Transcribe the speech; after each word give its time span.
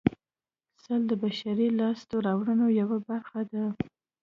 سل 0.83 1.01
د 1.09 1.11
بشري 1.23 1.67
لاسته 1.79 2.15
راوړنو 2.27 2.67
یوه 2.79 2.97
برخه 3.09 3.41
ده 3.51 3.63